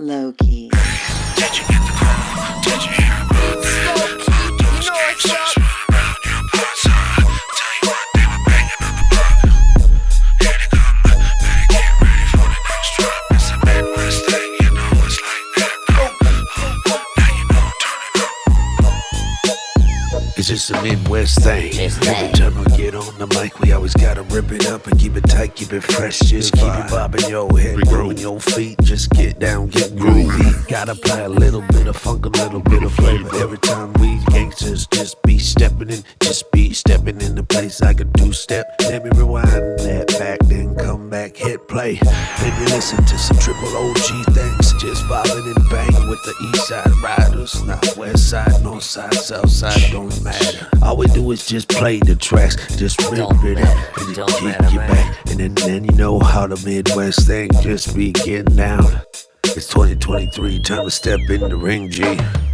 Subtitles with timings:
[0.00, 0.70] Low key.
[20.48, 20.68] Turn it up.
[20.68, 21.78] It's just a Midwest thing.
[21.78, 25.16] Every time I get on the mic, we always gotta rip it up and keep
[25.16, 26.18] it tight, keep it fresh.
[26.20, 28.78] Just keep it bobbing your head, moving your feet.
[28.82, 30.68] Just get down, get groovy.
[30.68, 33.34] Gotta apply a little bit of funk, a little bit of flavor.
[33.36, 38.00] Every time we gangsters just be stepping in, just be stepping in the place like
[38.00, 38.66] a two step.
[38.80, 42.00] Let me rewind that back, then come hit play.
[42.40, 44.72] Maybe listen to some triple OG things.
[44.74, 47.62] Just bobbing and banging with the east side riders.
[47.64, 50.68] Not west side, north side, south side, don't matter.
[50.82, 54.26] All we do is just play the tracks, just rip Don't it up and then
[54.26, 55.26] kick matter, you back.
[55.30, 59.02] And then, then you know how the Midwest thing just be getting down.
[59.58, 62.04] It's 2023, time to step in the ring, G.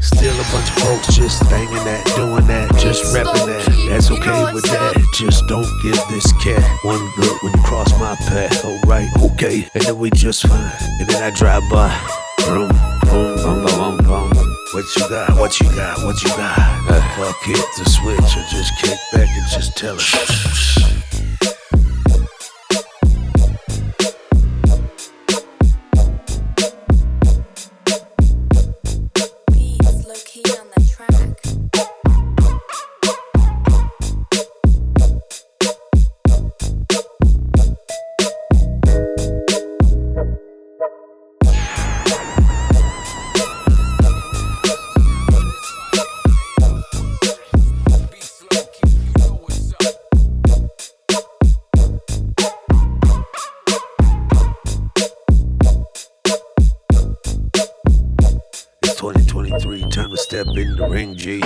[0.00, 3.91] Still a bunch of folks just banging that, doing that, just repping that.
[3.91, 4.96] That's okay with that.
[5.12, 8.64] Just don't give this cat one good when you cross my path.
[8.64, 10.72] Alright, okay, and then we just fine.
[10.98, 11.92] And then I drive by.
[12.46, 12.72] Boom,
[13.12, 14.56] boom, boom, boom, boom, boom.
[14.72, 15.39] What you got?
[15.39, 15.98] What you got?
[16.06, 16.56] What you got?
[17.18, 20.94] Fuck hit the switch or just kick back and just tell us.
[59.58, 61.41] 2023, time to step in the ring, G.